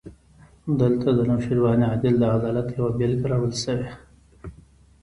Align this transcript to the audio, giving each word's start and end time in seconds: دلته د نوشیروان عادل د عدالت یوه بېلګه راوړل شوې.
دلته 0.79 1.07
د 1.13 1.19
نوشیروان 1.29 1.79
عادل 1.89 2.13
د 2.19 2.23
عدالت 2.35 2.67
یوه 2.77 2.89
بېلګه 2.97 3.27
راوړل 3.31 3.53
شوې. 3.63 3.89